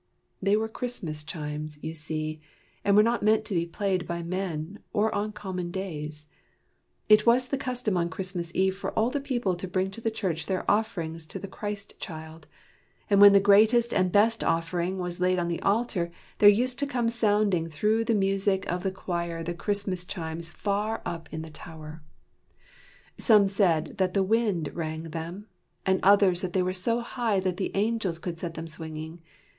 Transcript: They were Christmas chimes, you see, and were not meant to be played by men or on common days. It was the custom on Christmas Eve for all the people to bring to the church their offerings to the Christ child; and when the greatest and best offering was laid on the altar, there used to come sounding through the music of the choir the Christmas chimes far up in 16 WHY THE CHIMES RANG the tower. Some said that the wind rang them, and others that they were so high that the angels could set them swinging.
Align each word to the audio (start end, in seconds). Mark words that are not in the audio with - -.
They 0.41 0.55
were 0.57 0.67
Christmas 0.67 1.23
chimes, 1.23 1.77
you 1.83 1.93
see, 1.93 2.41
and 2.83 2.95
were 2.97 3.03
not 3.03 3.21
meant 3.21 3.45
to 3.45 3.53
be 3.53 3.67
played 3.67 4.07
by 4.07 4.23
men 4.23 4.79
or 4.93 5.13
on 5.13 5.31
common 5.31 5.69
days. 5.69 6.31
It 7.07 7.27
was 7.27 7.47
the 7.47 7.57
custom 7.59 7.95
on 7.97 8.09
Christmas 8.09 8.51
Eve 8.55 8.75
for 8.75 8.89
all 8.97 9.11
the 9.11 9.21
people 9.21 9.53
to 9.53 9.67
bring 9.67 9.91
to 9.91 10.01
the 10.01 10.09
church 10.09 10.47
their 10.47 10.65
offerings 10.67 11.27
to 11.27 11.37
the 11.37 11.47
Christ 11.47 11.99
child; 11.99 12.47
and 13.11 13.21
when 13.21 13.31
the 13.31 13.39
greatest 13.39 13.93
and 13.93 14.11
best 14.11 14.43
offering 14.43 14.97
was 14.97 15.19
laid 15.19 15.37
on 15.37 15.49
the 15.49 15.61
altar, 15.61 16.09
there 16.39 16.49
used 16.49 16.79
to 16.79 16.87
come 16.87 17.07
sounding 17.07 17.69
through 17.69 18.03
the 18.03 18.15
music 18.15 18.65
of 18.71 18.81
the 18.81 18.89
choir 18.89 19.43
the 19.43 19.53
Christmas 19.53 20.03
chimes 20.03 20.49
far 20.49 21.03
up 21.05 21.29
in 21.31 21.43
16 21.43 21.43
WHY 21.43 21.47
THE 21.47 21.53
CHIMES 21.53 21.67
RANG 21.67 21.77
the 21.83 21.89
tower. 21.89 22.03
Some 23.19 23.47
said 23.47 23.97
that 23.97 24.15
the 24.15 24.23
wind 24.23 24.71
rang 24.75 25.03
them, 25.11 25.45
and 25.85 25.99
others 26.01 26.41
that 26.41 26.53
they 26.53 26.63
were 26.63 26.73
so 26.73 27.01
high 27.01 27.39
that 27.41 27.57
the 27.57 27.69
angels 27.75 28.17
could 28.17 28.39
set 28.39 28.55
them 28.55 28.65
swinging. 28.65 29.21